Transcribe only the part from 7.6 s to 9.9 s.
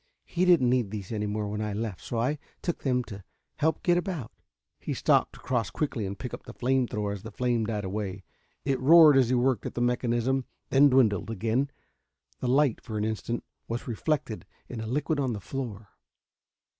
died away. It roared as he worked at the